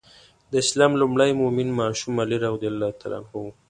د 0.51 0.53
اسلام 0.63 0.91
لومړی 1.01 1.31
مؤمن 1.41 1.67
ماشوم 1.79 2.13
علي 2.23 2.37
رض 2.43 2.55
و. 3.41 3.45